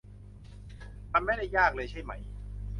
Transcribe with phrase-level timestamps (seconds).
[1.13, 2.11] มันไม่ได้ยากเลย ใช่ไหม